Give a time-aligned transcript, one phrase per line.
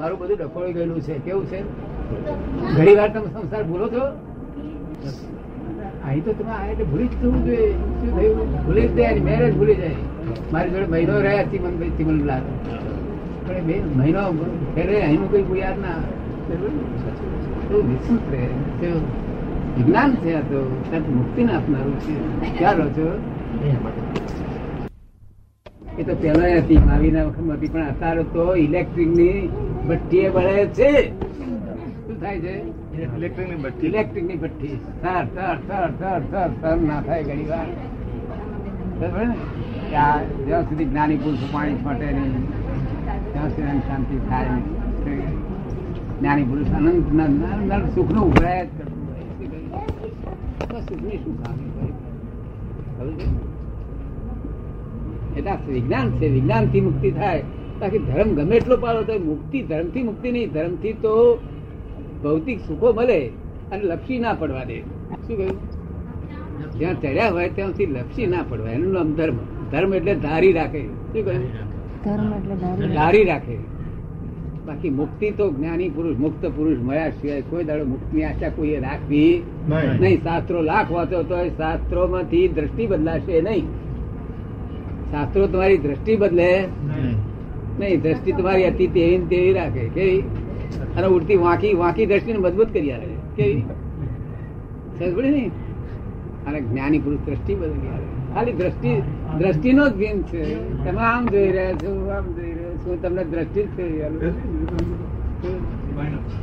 [0.00, 1.14] તમારું બધું ડફોળી ગયેલું છે.
[1.24, 1.60] કેવું છે?
[2.76, 4.04] ઘણી વાર તમે સંસાર ભૂલો છો?
[6.04, 7.66] અહીં તો તમે આ એટલે ભૂલી જ થવું જોઈએ.
[7.98, 8.38] શું થયું?
[8.66, 9.98] ભૂલી જ જાય મેરેજ ભૂલી જાય.
[10.52, 12.44] મારી જોડે મહિનો રહ્યા ચિમનભાઈ ચિમનલાલ
[13.46, 14.22] પણ એ બે મહિનો
[14.74, 15.98] ફેરે અહીંનું કઈ યાદ ના
[17.68, 17.76] તો
[19.76, 20.60] વિજ્ઞાન છે આ તો.
[21.16, 22.14] મુક્તિ ના આપનારું છે.
[22.58, 23.06] ક્યાં રહો છો?
[25.98, 29.48] એ તો પેલા હતી માવીના વખત હતી પણ અત્યારે તો ઇલેક્ટ્રિકની
[29.88, 31.12] ભઠ્ઠી બળે છે.
[32.06, 32.62] શું થાય છે?
[33.16, 33.86] ઇલેક્ટ્રિકની ભઠ્ઠી.
[33.86, 34.78] ઇલેક્ટ્રિકની ભઠ્ઠી.
[35.02, 37.66] Sir sir sir sir sir sir ના થાય ઘણી વાર.
[39.26, 39.34] ને?
[40.46, 44.80] જ્યાં સુધી જ્ઞાની પુરુષ પાણી ફટે નહીં ત્યાં સુધી શાંતિ થાય નહીં.
[46.20, 49.16] જ્ઞાની પુરુષ અનંત સુખનું ઉભરાય જ કરતું
[50.72, 51.60] બસ સુખની સુખ આવે?
[55.36, 57.42] એટલે વિજ્ઞાન છે વિજ્ઞાનથી મુક્તિ થાય.
[57.80, 61.40] બાકી ધર્મ ગમે એટલો પાડો તો મુક્તિ ધર્મથી મુક્તિ નહીં ધર્મથી તો
[62.22, 63.26] ભૌતિક સુખો મળે
[63.72, 64.80] અને લપસી ના પડવા દે.
[65.26, 65.58] શું કહ્યું?
[66.78, 68.70] જ્યાં ચડ્યા હોય ત્યાંથી લપસી ના પડવા.
[68.70, 69.36] એનું નામ ધર્મ.
[69.72, 70.82] ધર્મ એટલે ધારી રાખે.
[70.82, 71.44] શું કહ્યું?
[72.04, 73.58] ધર્મ એટલે ધારી રાખે.
[74.66, 79.42] બાકી મુક્તિ તો જ્ઞાની પુરુષ મુક્ત પુરુષ મળ્યા સિવાય કોઈ દાડો મુક્તિ આશા કોઈએ રાખવી
[79.68, 80.00] નહીં.
[80.00, 80.22] નહીં.
[80.22, 83.64] શાસ્ત્રો લાખ વાંચો તો શાસ્ત્રો માંથી દ્રષ્ટિ બદલાશે નહીં.
[85.10, 86.64] શાસ્ત્રો તમારી દ્રષ્ટિ બદલે.
[87.78, 89.88] નહીં દ્રષ્ટિ તમારી હતી તેવી તેવી રાખે.
[89.88, 90.20] કેવી?
[90.96, 93.60] અને ઉડતી વાંકી વાંકી દ્રષ્ટિને મજબૂત કરી આવે કેવી?
[94.98, 95.50] સમજ પડે ને?
[96.46, 99.02] અને જ્ઞાની પુરુષ દ્રષ્ટિ બદલી આવે ખાલી દ્રષ્ટિ
[99.38, 100.42] દ્રષ્ટિનો જ ગેમ છે.
[100.84, 104.02] તમે આમ જોઈ રહ્યા છો આમ જોઈ રહ્યા છો તમને દ્રષ્ટિ જ થઈ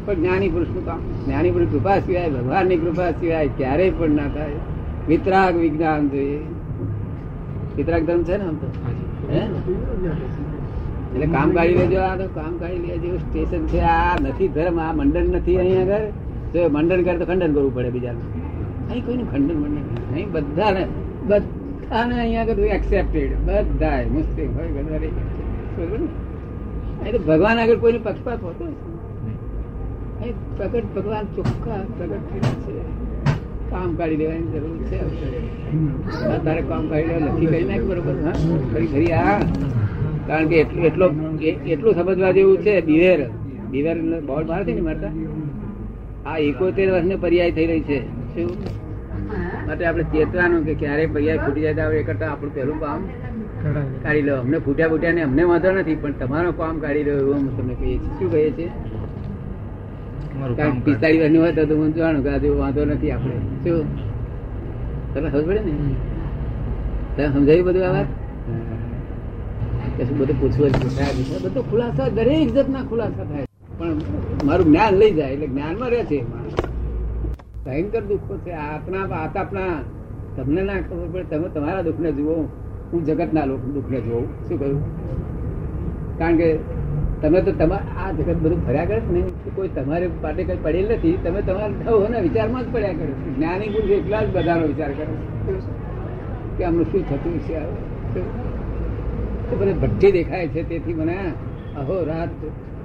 [0.05, 0.99] પણ જ્ઞાની પુરુષનું કામ.
[1.25, 4.52] જ્ઞાની પુરુષ કૃપા સિવાય ભગવાનની કૃપા સિવાય ક્યારેય પણ ના થાય.
[5.07, 6.39] વિતરાગ વિજ્ઞાન જોઈએ.
[7.78, 8.67] વિતરાગ ધર્મ છે ને આમ તો
[9.30, 9.42] હે?
[11.14, 14.92] એટલે કામ કાઢી લેજો આ તો કામ કાઢી લેજો સ્ટેશન છે આ નથી ધર્મ આ
[14.94, 16.05] મંડન નથી અહીં આગળ
[16.53, 18.25] જો મંડન કરે તો ખંડન કરવું પડે બીજાનું
[18.89, 20.28] અહીં કોઈનું ખંડન મંડન નહીં.
[20.33, 20.83] બધાને
[21.26, 24.99] બધાને અહીંયા આગળ એક્સેપ્ટેડ બધા મુસ્લિમ હોય બધા?
[26.99, 28.66] અહીં તો ભગવાન આગળ કોઈનો પક્ષપાત હોતો.
[30.20, 32.71] અહીં પ્રગટ ભગવાન ચોખ્ખા પ્રગટ થયેલા છે
[33.72, 35.00] કામ કાઢી લેવાની જરૂર છે.
[36.45, 38.36] તારે કામ કાઢી લેવા નક્કી કરી નાખ બરોબર, હા?
[38.73, 39.38] ખરી ખરી આ
[40.28, 41.08] કારણ કે એટલું, એટલો
[41.73, 43.20] એટલું સમજવા જેવું છે, બિવેર.
[43.72, 45.14] બિવેર બોર્ડ મારે છે ને મારતા?
[46.26, 48.00] આ એકોતેર વર્ષની પર્યાય થઈ રહી છે.
[48.33, 48.50] શું?
[49.67, 53.02] માટે આપણે ચેતવાનું કે ક્યારે પર્યાય ફૂટી જાય તો એ કરતા આપણું પહેલું કામ
[54.04, 54.36] કાઢી લો.
[54.44, 57.73] અમને ફૂટ્યા ફૂટ્યા ને અમને વાંધો નથી, પણ તમારું કામ કાઢી લો એવું અમે તમને
[57.80, 58.14] કહીએ છીએ.
[58.20, 58.70] શું કહીએ છીએ?
[60.58, 63.36] કારણ પિસ્તાળીસ વર્ષની હોય તો હું જાણું કે આજે વાંધો નથી આપણે.
[63.64, 63.86] શું?
[65.14, 65.73] તને ખબર પડે ને?
[67.15, 68.09] તને સમજાયું બધું આ વાત?
[70.20, 71.11] બધું પૂછવું પૂછાય
[71.43, 73.45] બધો ખુલાસા દરેક જાતના ખુલાસા થાય
[73.80, 73.98] પણ
[74.48, 76.20] મારું જ્ઞાન લઈ જાય એટલે જ્ઞાનમાં રહે છે
[77.65, 78.52] ભયંકર દુઃખો છે.
[78.52, 79.73] આપણા આ તો આપણા
[80.36, 81.25] તમને ના ખબર પડે.
[81.31, 82.37] તમે તમારા દુઃખને જુઓ.
[82.92, 84.25] હું જગતના દુઃખને જોઉં.
[84.48, 84.81] શું કહ્યું?
[86.19, 86.49] કારણ કે
[87.21, 89.21] તમે તો તમારા આ જગત બધું ફર્યા કરે છે ને?
[89.55, 93.13] કોઈ તમારે પાટે કઈ પડેલ નથી, તમે તમારા થવાના વિચારમાં જ પડ્યા કરો.
[93.35, 95.13] જ્ઞાની પુરુષ એટલા જ બધાનો વિચાર કરો
[96.58, 97.57] કે આમનું શું થતું છે
[99.55, 100.61] મને ભઠ્ઠી દેખાય છે.
[100.69, 101.17] તેથી મને
[101.77, 102.30] અહો રાત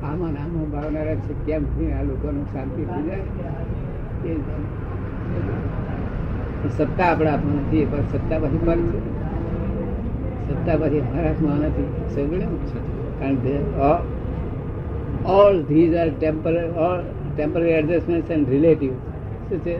[0.04, 1.32] આમાં નામાં ભાવનારા છે.
[1.46, 3.22] કેમ થી આ લોકોનું શાંતિ થઈ જાય?
[6.76, 7.86] સત્તા આપણા હાથમાં નથી.
[7.90, 9.00] પણ સત્તા પછી પર છે.
[10.48, 11.86] સત્તા પછી અમારા હાથમાં નથી.
[13.20, 13.52] કારણ કે
[15.26, 17.00] all these are temporary all
[17.36, 18.92] temporary adjustment and relative
[19.48, 19.76] શું છે?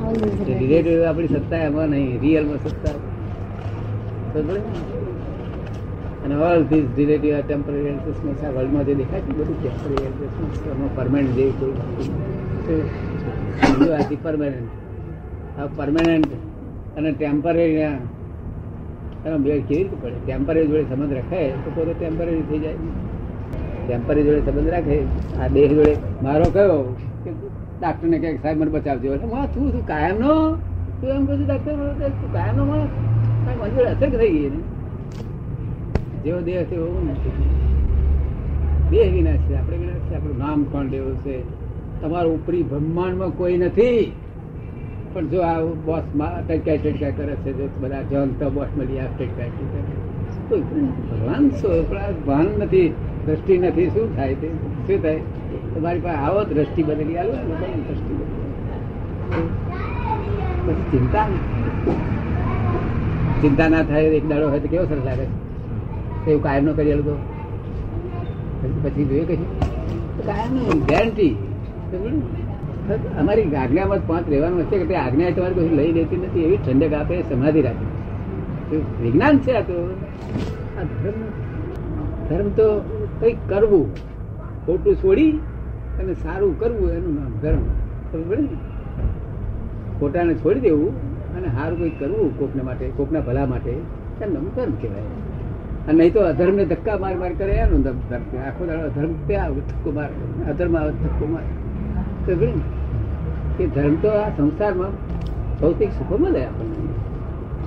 [0.00, 0.60] All these relatives.
[0.60, 2.94] રિલેટિવ આપણી સત્તા એમાં નહીં રિયલમાં સત્તા.
[6.24, 10.96] અને all these relative are temporary adjustment આ વર્લ્ડમાં જે દેખાય છે બધું ટેમ્પરરી એડજસ્ટમેન્ટ
[10.96, 11.74] પરમાનન્ટ જેવી કોઈ
[13.60, 14.70] બીજું આ પરમાનન્ટ
[15.60, 16.30] આ પરમાનન્ટ
[16.96, 17.74] અને ટેમ્પરરી
[19.26, 20.18] એનો મેળ કેવી રીતે પડે?
[20.26, 22.76] ટેમ્પરરી જોડે સંબંધ રખાય તો પોતે ટેમ્પરરી થઈ જાય.
[23.90, 24.96] ટેમ્પરરી જોડે સંબંધ રાખે?
[25.42, 25.94] આ દેહ જોડે?
[26.22, 26.80] મારો કયો?
[27.24, 27.30] કે
[27.80, 29.14] ડાક્ટર ને કહે સાહેબ મને બચાવજો.
[29.14, 30.34] એટલે માં તું તું કાયમ નો
[31.00, 31.74] તું એમ કહું ડાક્ટર
[32.20, 32.92] તું કાયમ નો માણસ?
[33.44, 34.62] કાંઈ મને જોડે અસર થઈ ગઈ
[36.24, 37.48] જેવો દેહ છે એવો નથી.
[38.90, 41.36] દેહ વિનાશ છે, આપણે વિનાશ છે આપણું નામ કોણ દેવું છે?
[42.00, 44.12] તમારું ઉપરી બ્રહ્માંડમાં કોઈ નથી.
[45.12, 46.06] પણ જો આ બોસ
[46.48, 49.98] ટટકાય ટટકાય કરે છે, જો બધા જન તો બોસ મળી આ ટટકાય ટટકાય
[51.10, 52.88] ભગવાન શું ભાન નથી.
[53.26, 53.88] દ્રષ્ટિ નથી.
[53.88, 54.48] શું થાય તે?
[54.86, 55.20] શું થાય?
[55.74, 58.14] તમારી પાસે આવો દ્રષ્ટિ બદલી ને બધી દ્રષ્ટિ
[60.66, 61.26] બદલી ચિંતા
[63.42, 65.26] ચિંતા ના થાય એક દાડો હોય તો કેવો સરસ લાગે?
[66.30, 67.14] એવું કાયમ નો કરી તો?
[68.84, 69.48] પછી જોઈએ કશું.
[70.26, 71.30] કાયમ ગેરંટી
[73.18, 77.22] અમારી આજ્ઞામાં પાંચ રહેવાનું હશે કે આજ્ઞા તમારે કશું લઈ લેતી નથી, એવી ઠંડક આપે,
[77.22, 78.76] સમાધિ રાખે.
[79.02, 79.94] વિજ્ઞાન છે આ તો?
[80.78, 81.20] આ ધર્મ.
[82.28, 82.66] ધર્મ તો
[83.20, 83.96] કંઈક કરવું
[84.66, 85.30] ખોટું છોડી
[85.98, 87.62] અને સારું કરવું એનું નામ ધર્મ.
[88.12, 88.48] ખબર ને?
[90.00, 93.70] ખોટાને છોડી દેવું અને સારું કંઈક કરવું કોકને માટે, કોકના ભલા માટે.
[93.70, 95.02] એનું નામ ધર્મ કહેવાય.
[95.88, 98.38] અને નહીં તો અધર્મને ધક્કા માર માર કરે, એનું ધર્મ.
[98.46, 100.08] આખો દાડો અધર્મ ત્યાં ધક્કો માર.
[100.48, 101.42] અધર્મ આવે ધક્કો માર.
[102.26, 102.60] ખબર ને?
[103.58, 104.90] કે ધર્મ તો આ સંસારમાં
[105.60, 106.74] ભૌતિક સુખો મળે આપણને.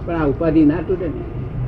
[0.06, 1.24] પણ આ ઉપાધિ ના તૂટે ને.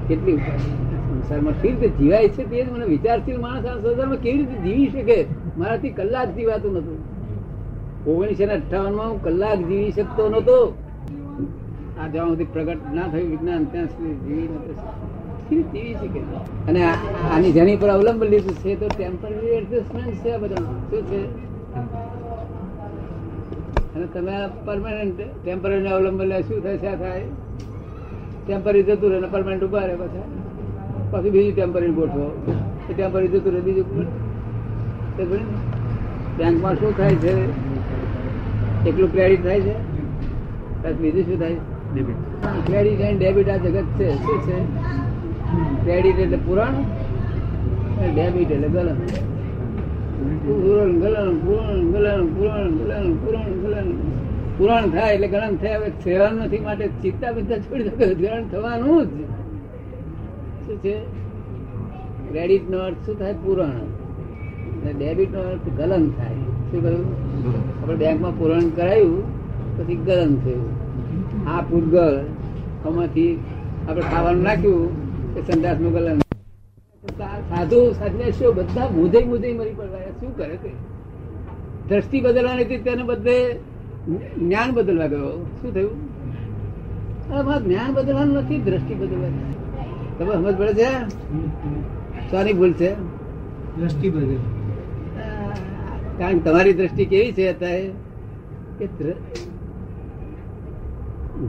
[0.08, 0.85] કેટલી ઉપાધિ?
[1.26, 5.26] સંસારમાં કેવી રીતે જીવાય છે તે મને વિચારશીલ માણસ આ સંસારમાં કેવી રીતે જીવી શકે?
[5.58, 6.98] મારાથી કલાક જીવાતું નતું
[8.08, 10.78] ઓગણીસો ને અઠાવનમાં હું કલાક જીવી શકતો નતો
[12.02, 14.74] આ જ્યાં સુધી પ્રગટ ના થયું વિજ્ઞાન, ત્યાં સુધી જીવી નતો
[15.50, 16.20] જીવી શકે?
[16.70, 16.84] અને
[17.34, 20.56] આની જેની પર અવલંબન લીધું છે તો ટેમ્પરરી એડજસ્ટમેન્ટ છે આ બધા.
[20.56, 21.22] શું છે?
[23.96, 24.34] અને તમે
[24.66, 26.88] પરમાનન્ટ ટેમ્પરરી અવલંબન લે, શું થશે?
[26.88, 27.22] આ થાય.
[28.48, 30.45] ટેમ્પરરી જતું રહે પરમાનન્ટ ઊભા રહે પાછા.
[31.12, 32.26] પછી બીજું ટેમ્પરરી ગોઠવો
[32.90, 33.86] એ ટેમ્પરરી જતું રહે બીજું?
[36.38, 37.34] બેંકમાં શું થાય છે?
[38.90, 39.76] એકલું ક્રેડિટ થાય છે?
[41.02, 41.56] બીજું શું થાય?
[42.68, 44.08] ક્રેડિટ એન્ડ ડેબિટ આ જગત છે.
[44.16, 44.60] શું છે?
[45.84, 46.74] ક્રેડિટ એટલે પુરાણ?
[48.16, 48.98] ડેબિટ એટલે ગલન.
[50.46, 53.88] પુરણ ગલન પુરણ ગલન પુરણ ગલન પુરણ ગલન.
[54.58, 55.76] પુરાણ થાય એટલે ગલન થાય.
[55.76, 58.14] હવે થવાનું નથી માટે ચિત્તા બિત્તા છોડી દો.
[58.22, 59.10] ગલન થવાનું જ.
[60.66, 60.96] શું છે?
[62.30, 63.34] ક્રેડિટ નો અર્થ શું થાય?
[63.34, 63.78] પુરાણ.
[64.82, 66.36] અને ડેબિટ નો અર્થ ગલન થાય.
[66.70, 67.06] શું કહ્યું
[67.82, 69.18] આપણે બેંકમાં પુરાણ કરાયું,
[69.78, 70.66] પછી ગલન થયું.
[71.50, 72.16] આ પૂતગળ
[72.86, 73.40] આમાંથી
[73.90, 74.82] આપણે ખાવાનું નાખ્યું
[75.34, 76.20] કે સંદાસનું ગલન
[77.50, 80.72] સાધુ સંન્યાસીઓ બધા મુદે મુદે મરી પડવા શું કરે તે?
[81.90, 83.38] દ્રષ્ટિ બદલવાની હતી તેને બદલે
[84.40, 85.46] જ્ઞાન બદલવા ગયો.
[85.62, 85.94] શું થયું?
[87.66, 89.65] જ્ઞાન બદલવાનું નથી, દ્રષ્ટિ બદલવાની.
[90.20, 91.10] તમે સમજ પડે છે?
[92.32, 92.96] શાની ભૂલ છે?
[93.78, 94.36] દ્રષ્ટિ બદલ.
[96.18, 97.92] કારણ કે તમારી દ્રષ્ટિ કેવી છે અત્યારે?
[98.80, 99.40] કે દ્ર-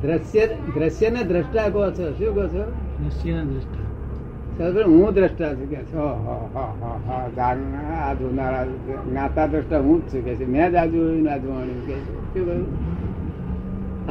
[0.03, 2.13] દ્રશ્ય દ્રશ્ય ને દ્રષ્ટા કહો છો.
[2.13, 2.73] શું કહો છો?
[3.05, 4.85] દ્રષ્ટિના દ્રષ્ટા.
[4.87, 6.01] હું દ્રષ્ટા છું કે છો.
[6.01, 8.65] હા, હા, હા, હા, આ જોનારા
[9.11, 10.47] જ્ઞાતા દ્રષ્ટા હું જ છું કે છે.
[10.47, 12.41] મેં જ આ જોયું ના જોવાનું કે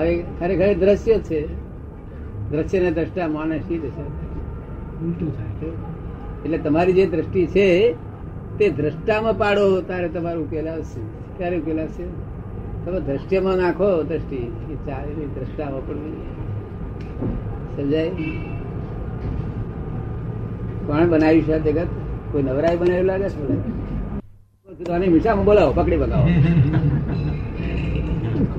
[0.01, 1.48] હવે ખરેખર દ્રશ્ય છે.
[2.51, 4.25] દ્રશ્ય ને દ્રષ્ટા માને શી દશા
[5.01, 5.69] ઉલટું થાય
[6.45, 7.68] એટલે તમારી જે દ્રષ્ટિ છે
[8.57, 11.00] તે દ્રષ્ટામાં પાડો તારે તમારું ઉકેલ આવશે.
[11.38, 12.06] ક્યારે ઉકેલ આવશે?
[12.86, 14.39] તમે દ્રષ્ટિમાં નાખો દ્રષ્ટિ
[14.71, 16.30] એ ચાલે દ્રષ્ટામાં પડવી
[17.75, 18.12] સમજાય?
[20.88, 21.89] કોણ બનાવ્યું છે જગત?
[22.31, 23.30] કોઈ નવરાય બનાવ્યું લાગે
[24.77, 26.27] છે આને મીઠામાં બોલાવો પકડી બગાવો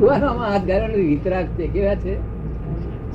[0.43, 2.15] હાથ ગાળવાનો વિતરાગ છે કેવા છે?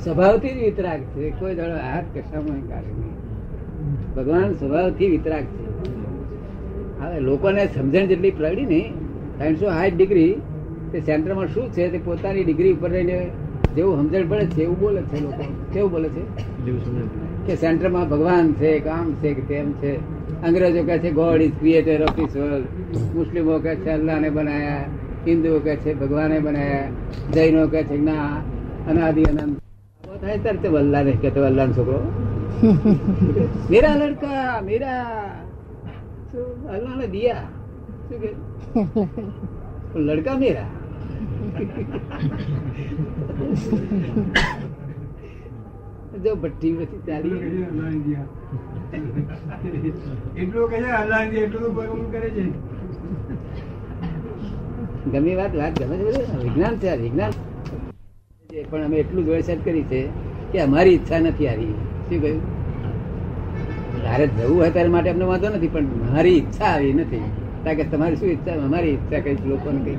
[0.04, 1.30] સ્વભાવથી જ વિતરાગ છે.
[1.30, 4.14] કોઈ દાડો હાથ કશામાં કાઢે નહીં.
[4.14, 5.72] ભગવાન સ્વભાવથી વિતરાગ છે.
[7.00, 8.92] હવે લોકોને સમજણ જેટલી પડી ને,
[9.38, 10.36] ત્રણસો સાઠ ડિગ્રી,
[10.92, 13.30] તે સેન્ટરમાં શું છે તે પોતાની ડિગ્રી ઉપર રહીને
[13.76, 15.44] જેવું સમજણ પડે છે, એવું બોલે છે લોકો.
[15.72, 16.42] કેવું બોલે છે?
[17.46, 19.96] કે સેન્ટરમાં ભગવાન છે, કામ છે, કે તેમ છે.
[20.42, 22.64] અંગ્રેજો કહે છે God is creator of this world
[23.14, 24.84] મુસ્લિમો કહે છે, અલ્લાહને બનાયા.
[25.26, 26.88] હિન્દુઓ કહે છે, ભગવાને બનાયા.
[27.32, 28.42] જૈનો કહે છે, ના.
[28.90, 29.71] અનાદિ અનંત.
[30.22, 31.98] આવો થાય ત્યારે તે વલ્લા ને કહેતો વલ્લા છોકરો.
[33.70, 35.06] મેરા લડકા મેરા?
[36.74, 37.46] અલ્લાહ ને દિયા.
[38.08, 38.30] શું કે?
[40.06, 40.70] લડકા મેરા.
[46.22, 47.38] જો ભઠ્ઠી પછી ચાલી
[50.36, 50.78] એટલું કહે
[51.30, 52.44] છે એટલું કરે છે.
[55.12, 56.10] ગમી વાત વાત ગમે છે
[56.42, 57.34] વિજ્ઞાન છે વિજ્ઞાન.
[58.62, 58.70] છે.
[58.70, 60.00] પણ અમે એટલું જોડે સેટ કરી છે
[60.52, 61.72] કે અમારી ઈચ્છા નથી આવી.
[62.08, 62.40] શું કહ્યું?
[64.04, 67.22] તારે જવું હોય ત્યારે માટે અમને વાંધો નથી, પણ મારી ઈચ્છા આવી નથી.
[67.64, 68.52] કારણ કે તમારી શું ઈચ્છા?
[68.52, 69.96] અમારી ઈચ્છા કઈ લોકોને કઈ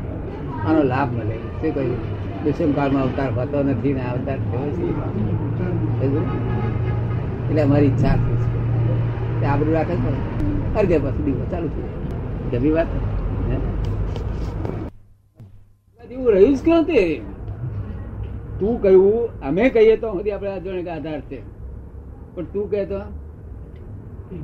[0.67, 1.37] આનો લાભ મળે.
[1.61, 1.97] શું કહ્યું?
[2.43, 4.87] દુષ્મ કાળમાં અવતાર હોતો નથી ને અવતાર થયો છે
[7.47, 8.33] એટલે અમારી ઈચ્છા છે.
[9.39, 10.11] તે આબરૂ રાખે છે.
[10.75, 12.87] અર્ધે પછી દિવસ ચાલુ થયું ગમી વાત?
[16.11, 16.83] એવું રહ્યું જ ક્યાં
[18.59, 21.39] તું કહ્યું, અમે કહીએ તો સુધી આપણે અજણ આધાર છે.
[22.35, 22.99] પણ તું કહે તો?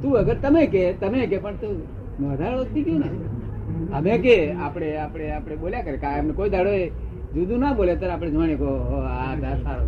[0.02, 1.76] તું અગર તમે કે તમે કે પણ તું
[2.32, 3.10] વધારો થઈ નહીં ને
[3.98, 5.98] અમે કે, આપણે આપણે આપણે બોલ્યા કરે.
[6.22, 6.72] ને કોઈ દાડો
[7.34, 9.84] જુદું ના બોલે, ત્યારે આપણે કે આ આધાર સારો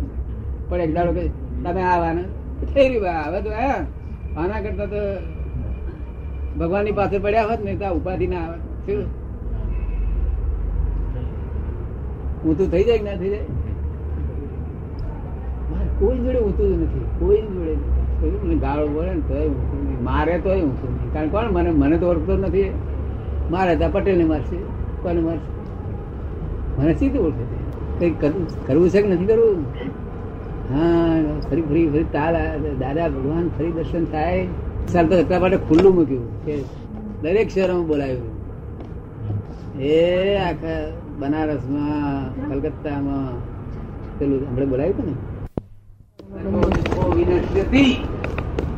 [0.68, 1.24] પણ એક દાડો કે,
[1.64, 2.28] તમે આવાના?
[2.74, 3.80] થઈ રહ્યું, હવે તો, હા,
[4.36, 5.00] આના કરતા તો
[6.58, 8.58] ભગવાનની પાસે પડ્યા હોત ને, તો ઉપાધિ ના આવે.
[12.44, 13.61] હું તું થઈ જાય કે ના થઈ જાય?
[16.02, 17.74] કોઈ જોડે ઊંધું નથી, કોઈ જોડે
[18.44, 21.50] મને ગાળો બોલે ને તોય ઊંધું નહીં મારે તોય ઊંચું નહીં કારણ કોણ?
[21.52, 22.70] મને મને તો ઓળખતો નથી.
[23.50, 24.58] મારે ત્યાં પટેલ ને મારશે.
[25.02, 25.50] કોને મારશે?
[26.78, 28.30] મને સીધું ઓળખે છે કઈ
[28.66, 29.60] કરવું છે કે નથી કરવું?
[30.70, 31.16] હા,
[31.48, 32.34] ફરી ફરી ફરી તાલ.
[32.80, 34.46] દાદા ભગવાન ફરી દર્શન થાય.
[34.92, 36.54] સાલ તો એટલા માટે ખુલ્લું મૂક્યું કે
[37.22, 38.30] દરેક શહેરોમાં બોલાવ્યું.
[39.90, 40.80] એ આખા
[41.20, 43.28] બનારસમાં, કલકત્તામાં
[44.18, 45.14] પેલું હમણાં બોલાવ્યું ને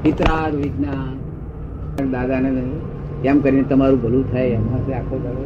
[0.04, 1.18] વિતરાગ વિજ્ઞાન.
[2.11, 2.50] દાદાને
[3.23, 5.44] કેમ કરીને તમારું ભલું થાય એમાંથી આખો દાડો.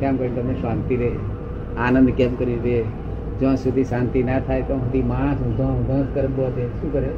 [0.00, 1.10] કેમ કરીને તમને શાંતિ રહે?
[1.78, 2.74] આનંદ કેમ કરી દે
[3.40, 6.28] જ્યાં સુધી શાંતિ ના થાય તો સુધી માણસ ઊંધો ઊંધો કરે
[6.80, 7.10] શું કરે?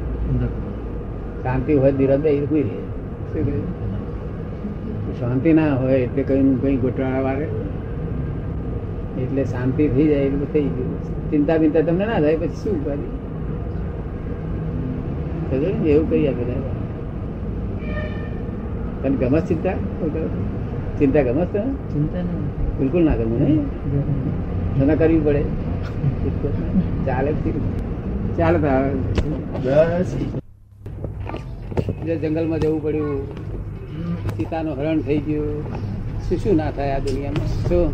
[1.43, 2.79] શાંતિ હોય ધીરજ કોઈ રહે.
[3.33, 3.59] શું કરે
[5.19, 7.47] શાંતિ ના હોય, એટલે કઈ કઈ ગોટાળા વાળે.
[9.23, 10.95] એટલે શાંતિ થઈ જાય એટલે થઈ ગયું.
[11.31, 13.09] ચિંતા બિંતા તમને ના થાય, પછી શું કરી?
[15.55, 16.73] એવું કહીએ આપે દાદા.
[19.01, 19.73] તને ગમત ચિંતા?
[20.99, 21.59] ચિંતા ગમત છે?
[21.93, 22.21] ચિંતા
[22.79, 23.65] બિલકુલ ના ગમે નહીં?
[24.79, 25.43] તને કરવી પડે.
[27.05, 27.33] ચાલે.
[28.37, 28.59] ચાલે
[32.05, 33.27] જે જંગલમાં જવું પડ્યું
[34.37, 35.63] સીતાનું હરણ થઈ ગયું.
[36.29, 37.69] શું શું ના થાય આ દુનિયામાં?
[37.69, 37.91] શું?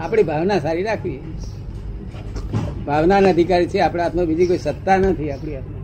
[0.00, 1.18] આપણી ભાવના સારી રાખવી.
[2.86, 5.79] ભાવના અધિકારી છે આપણા હાથમાં બીજી કોઈ સત્તા નથી આપણી હાથમાં.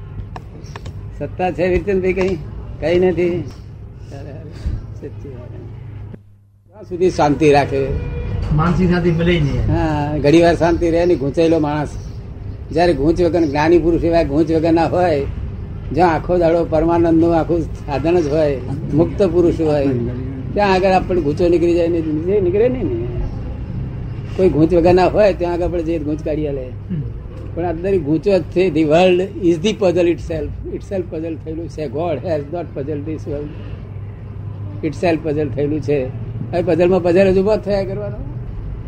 [1.18, 2.35] સત્તા છે વિરચંદભાઈ કઈ?
[2.80, 3.35] કઈ નથી.
[5.00, 5.32] સચ્ચી
[6.88, 7.80] સુધી શાંતિ રાખે.
[8.54, 9.62] માનસિક શાંતિ મળે નહીં.
[9.73, 11.88] હા ઘણી વાર શાંતિ રહે ને ઘૂંચાયેલો માણસ.
[12.73, 15.20] જયારે ઘૂંચ વગર જ્ઞાની પુરુષ એવા ઘૂંચ વગર ના હોય
[15.92, 18.56] જ્યાં આખો દાડો પરમાનંદનું આખું સાધન જ હોય
[18.94, 19.87] મુક્ત પુરુષ હોય
[20.54, 22.00] ત્યાં આગળ આપણને ઘૂંચો નીકળી જાય ને
[22.40, 23.06] નીકળે નહીં ને.
[24.37, 26.66] કોઈ ઘૂંચ વગર ના હોય ત્યાં આગળ આપણે જે ઘૂંચ કાઢી લે
[27.57, 31.89] પણ અંદર ગૂંચો જ છે the world is the puzzle itself itself puzzle થયેલું છે.
[31.89, 36.01] God has not puzzle this world itself puzzle થયેલું છે.
[36.53, 38.21] હવે પઝલમાં પઝલ જ ઊભો થયા કરવાનો?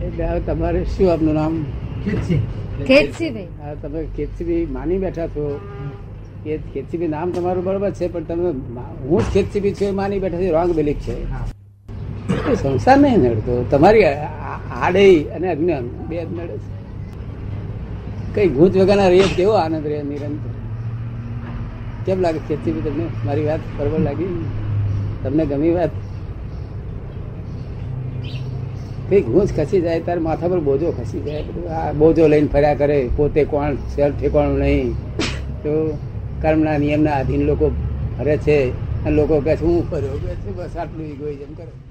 [0.06, 1.64] એટલે હવે તમારે શું આપનું નામ?
[2.04, 2.40] ખેતસી.
[2.86, 5.60] ખેતસીભાઈ આ તમે ખેતસીબી માની બેઠા છો.
[6.44, 8.50] કે ખેતસીબી નામ તમારું બરોબર છે પણ તમે
[9.08, 11.16] હું જ ખેતસીબી છું એ માની બેઠા છે રોંગ બિલીફ છે.
[11.30, 11.46] હા.
[12.62, 13.64] સંસાર નહીં નડતો.
[13.70, 15.06] તમારી આડે
[15.36, 16.77] અને અજ્ઞાન બે જ નડે છે.
[18.38, 20.50] કઈ ભૂત વગરના રે કેવો આનંદ રહે નિરંતર.
[22.06, 22.38] કેમ લાગે?
[22.38, 23.06] ખેતસીબી તમને?
[23.26, 24.26] મારી વાત બરોબર લાગી?
[25.24, 25.90] તમને ગમી વાત?
[29.10, 31.42] કઈ ગૂંચ ખસી જાય, તારે માથા પર બોજો ખસી જાય.
[31.42, 34.92] બધું આ બોજો લઈને ફર્યા કરે, પોતે કોણ સેલ્ફ ઠેકાણું નહીં.
[35.62, 35.98] તો
[36.42, 37.70] કર્મના નિયમના આધીન લોકો
[38.18, 38.70] ફરે છે,
[39.04, 40.20] અને લોકો કહે છે, હું ફર્યો.
[40.56, 41.87] બસ આટલું ઇગોઇઝમ કરે.